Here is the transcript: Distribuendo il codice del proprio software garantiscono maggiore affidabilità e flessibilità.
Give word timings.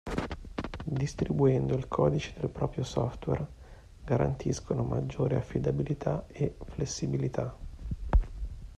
Distribuendo 0.91 1.75
il 1.75 1.87
codice 1.87 2.33
del 2.39 2.49
proprio 2.49 2.83
software 2.83 3.45
garantiscono 4.03 4.81
maggiore 4.81 5.35
affidabilità 5.35 6.25
e 6.29 6.55
flessibilità. 6.65 7.55